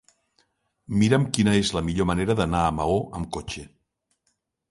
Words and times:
Mira'm 1.01 1.27
quina 1.37 1.53
és 1.59 1.71
la 1.75 1.83
millor 1.89 2.09
manera 2.11 2.37
d'anar 2.41 2.63
a 2.69 2.73
Maó 2.79 2.97
amb 3.19 3.29
cotxe. 3.39 3.67